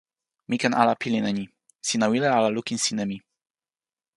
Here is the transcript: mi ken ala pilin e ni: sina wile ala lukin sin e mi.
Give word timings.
mi 0.49 0.55
ken 0.61 0.77
ala 0.81 0.93
pilin 1.01 1.29
e 1.31 1.33
ni: 1.37 1.45
sina 1.87 2.05
wile 2.11 2.27
ala 2.37 2.49
lukin 2.55 2.79
sin 2.85 3.01
e 3.03 3.05
mi. 3.09 3.17